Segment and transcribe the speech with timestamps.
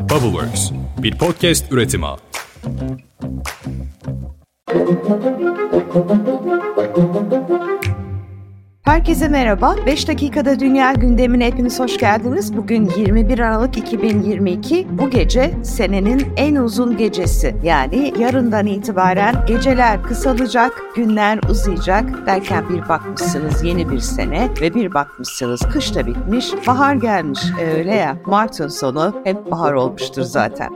[0.00, 2.06] Bubbleworks, bir podcast üretimi.
[8.90, 9.76] Herkese merhaba.
[9.86, 12.56] 5 dakikada dünya gündemine hepiniz hoş geldiniz.
[12.56, 14.86] Bugün 21 Aralık 2022.
[14.90, 17.56] Bu gece senenin en uzun gecesi.
[17.62, 24.94] Yani yarından itibaren geceler kısalacak, günler uzayacak derken bir bakmışsınız yeni bir sene ve bir
[24.94, 27.40] bakmışsınız kış da bitmiş, bahar gelmiş.
[27.60, 28.16] E, öyle ya.
[28.26, 30.70] Mart'ın sonu hep bahar olmuştur zaten.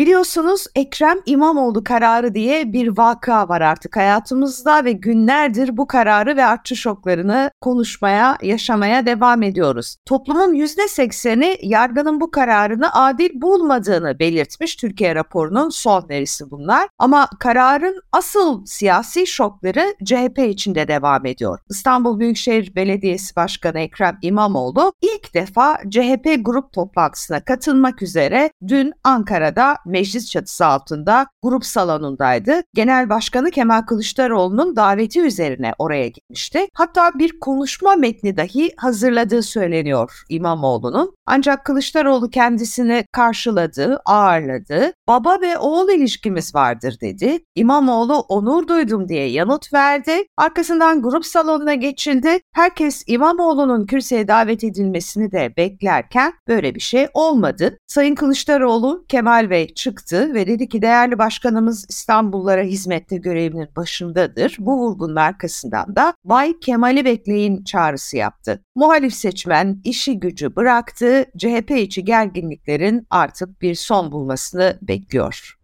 [0.00, 6.44] Biliyorsunuz Ekrem İmamoğlu kararı diye bir vaka var artık hayatımızda ve günlerdir bu kararı ve
[6.44, 9.96] artçı şoklarını konuşmaya, yaşamaya devam ediyoruz.
[10.06, 16.88] Toplumun %80'i yargının bu kararını adil bulmadığını belirtmiş Türkiye raporunun son verisi bunlar.
[16.98, 21.58] Ama kararın asıl siyasi şokları CHP içinde devam ediyor.
[21.70, 29.76] İstanbul Büyükşehir Belediyesi Başkanı Ekrem İmamoğlu ilk defa CHP grup toplantısına katılmak üzere dün Ankara'da
[29.90, 32.62] meclis çatısı altında grup salonundaydı.
[32.74, 36.66] Genel Başkanı Kemal Kılıçdaroğlu'nun daveti üzerine oraya gitmişti.
[36.74, 41.14] Hatta bir konuşma metni dahi hazırladığı söyleniyor İmamoğlu'nun.
[41.26, 44.92] Ancak Kılıçdaroğlu kendisini karşıladı, ağırladı.
[45.08, 47.38] Baba ve oğul ilişkimiz vardır dedi.
[47.54, 50.12] İmamoğlu onur duydum diye yanıt verdi.
[50.36, 52.40] Arkasından grup salonuna geçildi.
[52.54, 57.78] Herkes İmamoğlu'nun kürsüye davet edilmesini de beklerken böyle bir şey olmadı.
[57.86, 64.56] Sayın Kılıçdaroğlu Kemal Bey çıktı ve dedi ki değerli başkanımız İstanbullara hizmette görevinin başındadır.
[64.58, 68.64] Bu vurgunun arkasından da Bay Kemal'i bekleyin çağrısı yaptı.
[68.74, 75.59] Muhalif seçmen işi gücü bıraktı, CHP içi gerginliklerin artık bir son bulmasını bekliyor.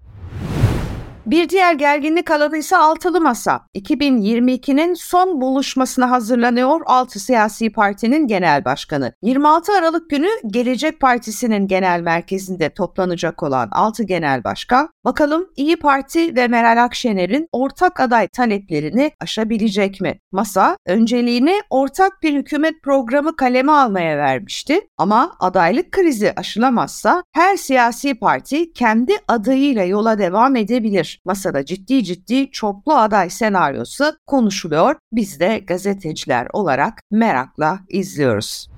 [1.26, 3.66] Bir diğer gerginlik alanı ise altılı masa.
[3.74, 9.12] 2022'nin son buluşmasına hazırlanıyor 6 siyasi partinin genel başkanı.
[9.22, 16.36] 26 Aralık günü Gelecek Partisi'nin genel merkezinde toplanacak olan 6 genel başkan, bakalım İyi Parti
[16.36, 20.20] ve Meral Akşener'in ortak aday taleplerini aşabilecek mi?
[20.32, 28.14] Masa önceliğini ortak bir hükümet programı kaleme almaya vermişti ama adaylık krizi aşılamazsa her siyasi
[28.14, 34.96] parti kendi adayıyla yola devam edebilir masada ciddi ciddi çoklu aday senaryosu konuşuluyor.
[35.12, 38.75] Biz de gazeteciler olarak merakla izliyoruz.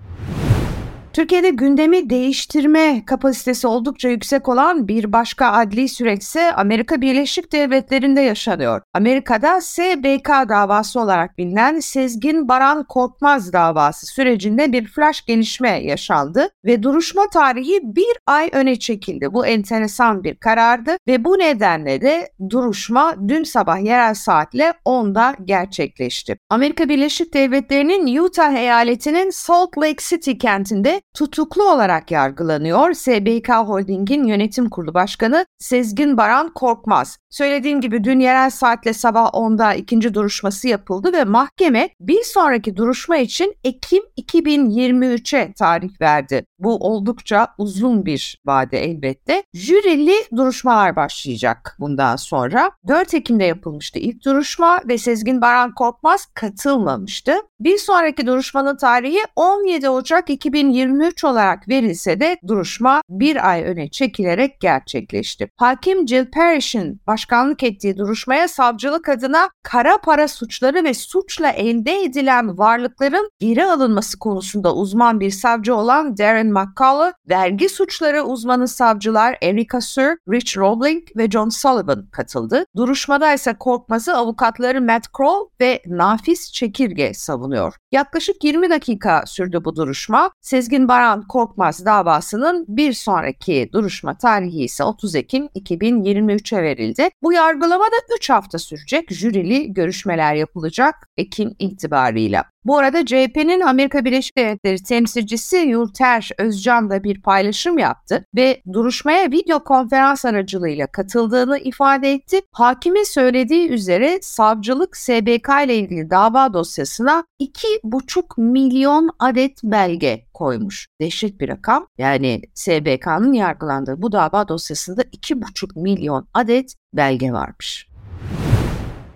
[1.19, 8.21] Türkiye'de gündemi değiştirme kapasitesi oldukça yüksek olan bir başka adli süreç ise Amerika Birleşik Devletleri'nde
[8.21, 8.83] yaşanıyor.
[8.95, 16.83] Amerika'da SBK davası olarak bilinen Sezgin Baran Korkmaz davası sürecinde bir flash gelişme yaşandı ve
[16.83, 19.33] duruşma tarihi bir ay öne çekildi.
[19.33, 26.39] Bu enteresan bir karardı ve bu nedenle de duruşma dün sabah yerel saatle 10'da gerçekleşti.
[26.51, 34.71] Amerika Birleşik Devletleri'nin Utah eyaletinin Salt Lake City kentinde tutuklu olarak yargılanıyor SBK Holding'in yönetim
[34.71, 37.19] kurulu başkanı Sezgin Baran Korkmaz.
[37.31, 43.17] Söylediğim gibi dün yerel saatle sabah 10'da ikinci duruşması yapıldı ve mahkeme bir sonraki duruşma
[43.17, 46.45] için Ekim 2023'e tarih verdi.
[46.59, 49.43] Bu oldukça uzun bir vade elbette.
[49.55, 52.71] Jürili duruşmalar başlayacak bundan sonra.
[52.89, 57.33] 4 Ekim'de yapılmıştı ilk duruşma ve Sezgin Baran Korkmaz katılmamıştı.
[57.61, 64.61] Bir sonraki duruşmanın tarihi 17 Ocak 2023 olarak verilse de duruşma bir ay öne çekilerek
[64.61, 65.49] gerçekleşti.
[65.57, 72.59] Hakim Jill Parrish'in başkanlık ettiği duruşmaya savcılık adına kara para suçları ve suçla elde edilen
[72.59, 79.81] varlıkların geri alınması konusunda uzman bir savcı olan Darren McCullough, vergi suçları uzmanı savcılar Erika
[79.81, 82.65] Sir, Rich Roebling ve John Sullivan katıldı.
[82.77, 87.75] Duruşmada ise Korkmaz'ı avukatları Matt Kroll ve Nafis Çekirge savunuyor.
[87.93, 90.31] Yaklaşık 20 dakika sürdü bu duruşma.
[90.41, 97.09] Sezgin Baran Korkmaz davasının bir sonraki duruşma tarihi ise 30 Ekim 2023'e verildi.
[97.23, 99.13] Bu yargılama da 3 hafta sürecek.
[99.13, 102.45] Jürili görüşmeler yapılacak Ekim itibarıyla.
[102.65, 109.31] Bu arada CHP'nin Amerika Birleşik Devletleri temsilcisi Yurter Özcan da bir paylaşım yaptı ve duruşmaya
[109.31, 112.41] video konferans aracılığıyla katıldığını ifade etti.
[112.53, 120.87] Hakimin söylediği üzere savcılık SBK ile ilgili dava dosyasına 2,5 milyon adet belge koymuş.
[121.01, 121.87] Dehşet bir rakam.
[121.99, 127.89] Yani SBK'nın yargılandığı bu dava dosyasında 2,5 milyon adet belge varmış.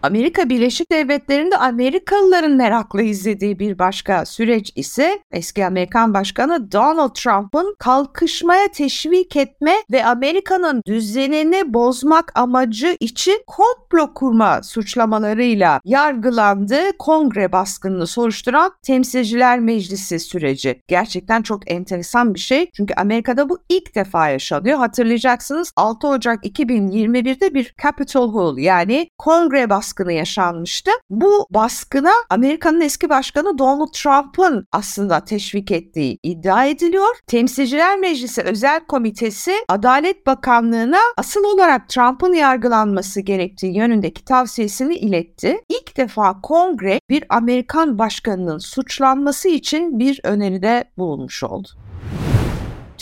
[0.03, 7.77] Amerika Birleşik Devletleri'nde Amerikalıların merakla izlediği bir başka süreç ise eski Amerikan Başkanı Donald Trump'ın
[7.79, 18.07] kalkışmaya teşvik etme ve Amerika'nın düzenini bozmak amacı için komplo kurma suçlamalarıyla yargılandığı kongre baskınını
[18.07, 20.83] soruşturan Temsilciler Meclisi süreci.
[20.89, 22.71] Gerçekten çok enteresan bir şey.
[22.77, 24.79] Çünkü Amerika'da bu ilk defa yaşanıyor.
[24.79, 30.91] Hatırlayacaksınız 6 Ocak 2021'de bir Capitol Hill yani kongre baskını yaşanmıştı.
[31.11, 37.17] Bu baskına Amerika'nın eski başkanı Donald Trump'ın aslında teşvik ettiği iddia ediliyor.
[37.27, 45.61] Temsilciler Meclisi Özel Komitesi Adalet Bakanlığı'na asıl olarak Trump'ın yargılanması gerektiği yönündeki tavsiyesini iletti.
[45.69, 51.69] İlk defa kongre bir Amerikan başkanının suçlanması için bir öneride bulunmuş oldu.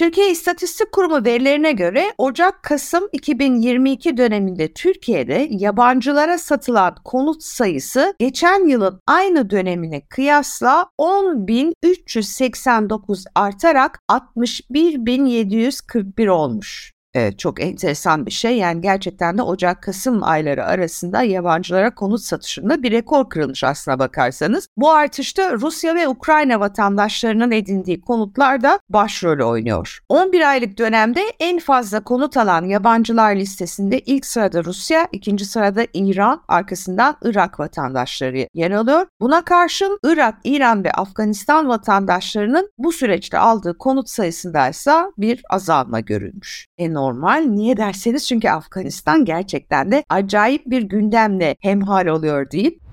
[0.01, 9.01] Türkiye İstatistik Kurumu verilerine göre Ocak-Kasım 2022 döneminde Türkiye'de yabancılara satılan konut sayısı geçen yılın
[9.07, 16.93] aynı dönemine kıyasla 10.389 artarak 61.741 olmuş.
[17.15, 18.57] Evet, çok enteresan bir şey.
[18.57, 24.69] Yani gerçekten de Ocak-Kasım ayları arasında yabancılara konut satışında bir rekor kırılmış aslına bakarsanız.
[24.77, 29.99] Bu artışta Rusya ve Ukrayna vatandaşlarının edindiği konutlar da başrol oynuyor.
[30.09, 36.43] 11 aylık dönemde en fazla konut alan yabancılar listesinde ilk sırada Rusya, ikinci sırada İran,
[36.49, 39.07] arkasından Irak vatandaşları yer alıyor.
[39.21, 46.01] Buna karşın Irak, İran ve Afganistan vatandaşlarının bu süreçte aldığı konut sayısında ise bir azalma
[46.01, 46.67] görülmüş.
[46.79, 47.41] En normal.
[47.41, 52.90] Niye derseniz çünkü Afganistan gerçekten de acayip bir gündemle hemhal oluyor deyip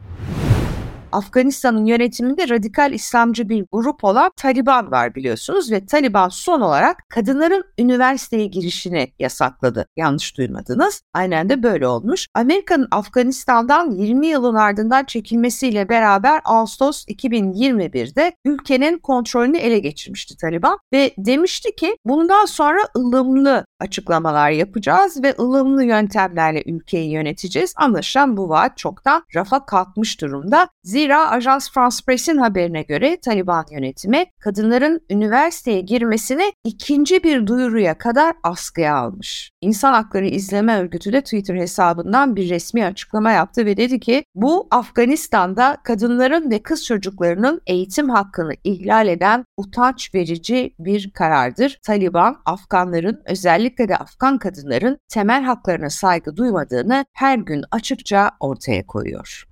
[1.12, 7.64] Afganistan'ın yönetiminde radikal İslamcı bir grup olan Taliban var biliyorsunuz ve Taliban son olarak kadınların
[7.80, 9.88] üniversiteye girişini yasakladı.
[9.98, 11.02] Yanlış duymadınız.
[11.14, 12.28] Aynen de böyle olmuş.
[12.34, 21.14] Amerika'nın Afganistan'dan 20 yılın ardından çekilmesiyle beraber Ağustos 2021'de ülkenin kontrolünü ele geçirmişti Taliban ve
[21.18, 27.74] demişti ki bundan sonra ılımlı açıklamalar yapacağız ve ılımlı yöntemlerle ülkeyi yöneteceğiz.
[27.78, 30.68] Anlaşılan bu vaat çoktan rafa kalkmış durumda.
[30.84, 38.36] Zira Ajans France Press'in haberine göre Taliban yönetimi kadınların üniversiteye girmesini ikinci bir duyuruya kadar
[38.44, 39.52] askıya almış.
[39.62, 44.68] İnsan Hakları İzleme Örgütü de Twitter hesabından bir resmi açıklama yaptı ve dedi ki bu
[44.72, 51.80] Afganistan'da kadınların ve kız çocuklarının eğitim hakkını ihlal eden utanç verici bir karardır.
[51.86, 59.47] Taliban Afganların özellikle de Afgan kadınların temel haklarına saygı duymadığını her gün açıkça ortaya koyuyor.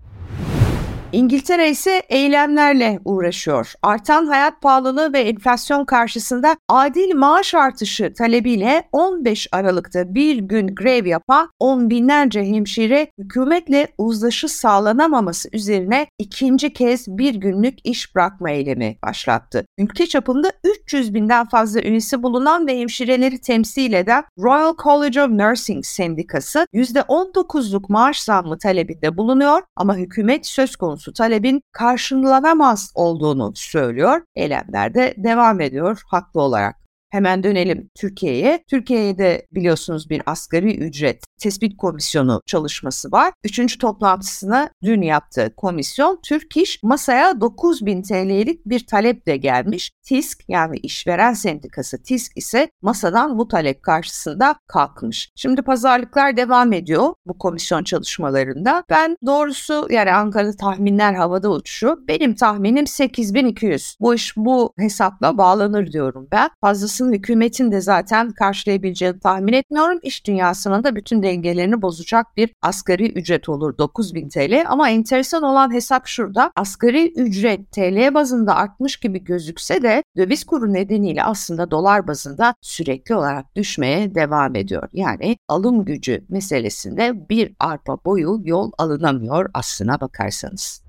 [1.15, 3.73] İngiltere ise eylemlerle uğraşıyor.
[3.81, 11.06] Artan hayat pahalılığı ve enflasyon karşısında adil maaş artışı talebiyle 15 Aralık'ta bir gün grev
[11.06, 18.97] yapan on binlerce hemşire hükümetle uzlaşı sağlanamaması üzerine ikinci kez bir günlük iş bırakma eylemi
[19.03, 19.65] başlattı.
[19.77, 25.85] Ülke çapında 300 binden fazla üyesi bulunan ve hemşireleri temsil eden Royal College of Nursing
[25.85, 34.22] Sendikası %19'luk maaş zammı talebinde bulunuyor ama hükümet söz konusu konusu talebin karşılanamaz olduğunu söylüyor.
[34.36, 36.84] Eylemler de devam ediyor haklı olarak.
[37.15, 38.63] Hemen dönelim Türkiye'ye.
[38.69, 43.33] Türkiye'de biliyorsunuz bir asgari ücret tespit komisyonu çalışması var.
[43.44, 49.91] Üçüncü toplantısına dün yaptığı komisyon Türk İş masaya 9000 TL'lik bir taleple gelmiş.
[50.03, 55.29] TİSK yani işveren sendikası TİSK ise masadan bu talep karşısında kalkmış.
[55.35, 58.83] Şimdi pazarlıklar devam ediyor bu komisyon çalışmalarında.
[58.89, 61.97] Ben doğrusu yani Ankara'da tahminler havada uçuşu.
[62.07, 63.97] Benim tahminim 8200.
[64.00, 66.50] Bu iş bu hesapla bağlanır diyorum ben.
[66.61, 70.00] Fazlasını hükümetin de zaten karşılayabileceğini tahmin etmiyorum.
[70.04, 75.74] İş dünyasının da bütün dengelerini bozacak bir asgari ücret olur 9000 TL ama enteresan olan
[75.74, 76.52] hesap şurada.
[76.56, 83.16] Asgari ücret TL bazında artmış gibi gözükse de döviz kuru nedeniyle aslında dolar bazında sürekli
[83.16, 84.90] olarak düşmeye devam ediyor.
[84.94, 90.84] Yani alım gücü meselesinde bir arpa boyu yol alınamıyor aslına bakarsanız.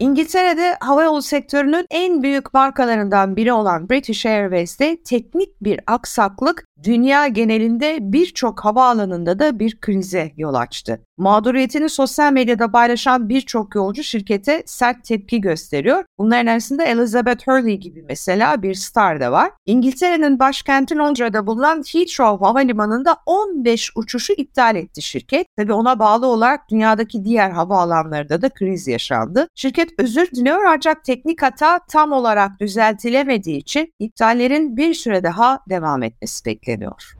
[0.00, 7.98] İngiltere'de havayolu sektörünün en büyük markalarından biri olan British Airways'te teknik bir aksaklık dünya genelinde
[8.00, 11.00] birçok havaalanında da bir krize yol açtı.
[11.18, 16.04] Mağduriyetini sosyal medyada paylaşan birçok yolcu şirkete sert tepki gösteriyor.
[16.18, 19.50] Bunların arasında Elizabeth Hurley gibi mesela bir star da var.
[19.66, 25.46] İngiltere'nin başkenti Londra'da bulunan Heathrow Havalimanı'nda 15 uçuşu iptal etti şirket.
[25.56, 29.48] Tabi ona bağlı olarak dünyadaki diğer havaalanlarında da kriz yaşandı.
[29.54, 36.02] Şirket özür diliyor ancak teknik hata tam olarak düzeltilemediği için iptallerin bir süre daha devam
[36.02, 37.14] etmesi bekleniyor.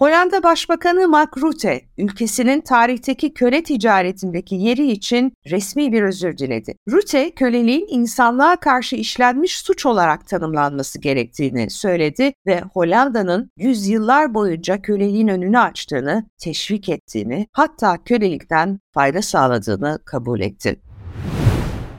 [0.00, 6.74] Hollanda Başbakanı Mark Rutte, ülkesinin tarihteki köle ticaretindeki yeri için resmi bir özür diledi.
[6.90, 15.28] Rutte, köleliğin insanlığa karşı işlenmiş suç olarak tanımlanması gerektiğini söyledi ve Hollanda'nın yüzyıllar boyunca köleliğin
[15.28, 20.80] önünü açtığını, teşvik ettiğini, hatta kölelikten fayda sağladığını kabul etti.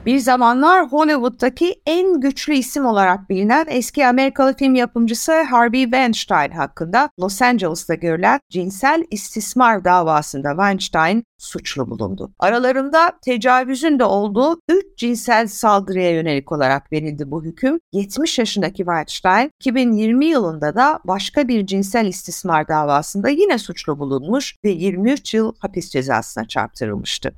[0.06, 7.10] Bir zamanlar Hollywood'daki en güçlü isim olarak bilinen eski Amerikalı film yapımcısı Harvey Weinstein hakkında
[7.20, 12.32] Los Angeles'ta görülen cinsel istismar davasında Weinstein suçlu bulundu.
[12.38, 17.78] Aralarında tecavüzün de olduğu 3 cinsel saldırıya yönelik olarak verildi bu hüküm.
[17.92, 24.70] 70 yaşındaki Weinstein 2020 yılında da başka bir cinsel istismar davasında yine suçlu bulunmuş ve
[24.70, 27.34] 23 yıl hapis cezasına çarptırılmıştı.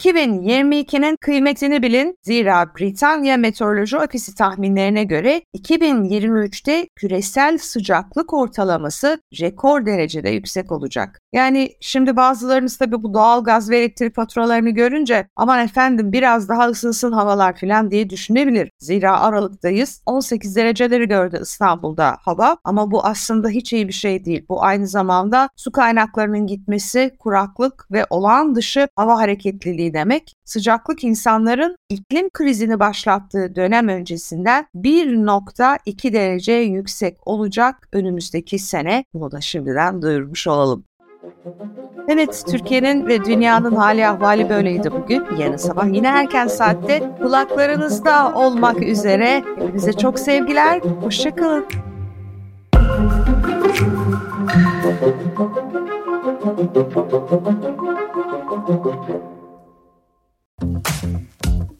[0.00, 2.18] 2022'nin kıymetini bilin.
[2.22, 11.20] Zira Britanya Meteoroloji Ofisi tahminlerine göre 2023'te küresel sıcaklık ortalaması rekor derecede yüksek olacak.
[11.32, 16.68] Yani şimdi bazılarınız tabii bu doğal gaz ve elektrik faturalarını görünce aman efendim biraz daha
[16.68, 18.70] ısınsın havalar falan diye düşünebilir.
[18.78, 20.02] Zira Aralık'tayız.
[20.06, 24.44] 18 dereceleri gördü İstanbul'da hava ama bu aslında hiç iyi bir şey değil.
[24.48, 30.34] Bu aynı zamanda su kaynaklarının gitmesi, kuraklık ve olağan dışı hava hareketliliği demek.
[30.44, 39.04] Sıcaklık insanların iklim krizini başlattığı dönem öncesinden 1.2 derece yüksek olacak önümüzdeki sene.
[39.14, 40.84] Bunu da şimdiden duyurmuş olalım.
[42.08, 45.24] Evet, Türkiye'nin ve dünyanın hali ahvali böyleydi bugün.
[45.38, 49.42] Yarın sabah yine erken saatte kulaklarınızda olmak üzere.
[49.58, 51.66] Hepinize çok sevgiler, hoşçakalın.